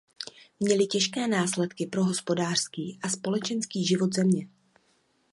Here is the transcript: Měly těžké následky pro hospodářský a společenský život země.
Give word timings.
Měly 0.59 0.87
těžké 0.87 1.27
následky 1.27 1.85
pro 1.87 2.03
hospodářský 2.03 2.99
a 3.03 3.09
společenský 3.09 3.85
život 3.85 4.13
země. 4.13 4.47